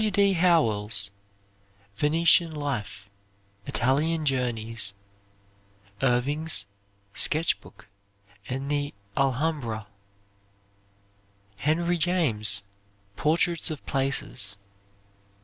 W. 0.01 0.09
D. 0.09 0.33
Howell's 0.33 1.11
"Venetian 1.95 2.49
Life"; 2.55 3.11
"Italian 3.67 4.25
Journeys." 4.25 4.95
Irving's 6.01 6.65
"Sketch 7.13 7.61
Book," 7.61 7.87
and 8.49 8.71
the 8.71 8.95
"Alhambra." 9.15 9.85
Henry 11.57 11.99
James, 11.99 12.63
"Portraits 13.15 13.69
of 13.69 13.85
Places." 13.85 14.57